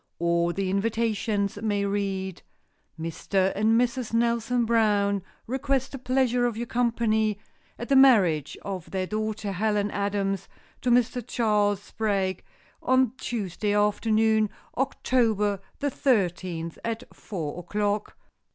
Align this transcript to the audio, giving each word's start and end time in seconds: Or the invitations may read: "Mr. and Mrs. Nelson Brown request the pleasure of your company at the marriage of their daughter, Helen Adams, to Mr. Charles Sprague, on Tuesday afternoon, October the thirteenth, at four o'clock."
Or 0.17 0.51
the 0.51 0.71
invitations 0.71 1.59
may 1.61 1.85
read: 1.85 2.41
"Mr. 2.99 3.51
and 3.53 3.79
Mrs. 3.79 4.15
Nelson 4.15 4.65
Brown 4.65 5.21
request 5.45 5.91
the 5.91 5.99
pleasure 5.99 6.47
of 6.47 6.57
your 6.57 6.65
company 6.65 7.37
at 7.77 7.87
the 7.87 7.95
marriage 7.95 8.57
of 8.63 8.89
their 8.89 9.05
daughter, 9.05 9.51
Helen 9.51 9.91
Adams, 9.91 10.47
to 10.81 10.89
Mr. 10.89 11.23
Charles 11.23 11.83
Sprague, 11.83 12.43
on 12.81 13.11
Tuesday 13.17 13.75
afternoon, 13.75 14.49
October 14.75 15.59
the 15.77 15.91
thirteenth, 15.91 16.79
at 16.83 17.03
four 17.15 17.59
o'clock." 17.59 18.17